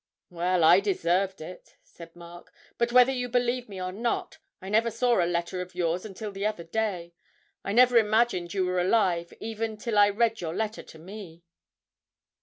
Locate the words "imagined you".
7.99-8.65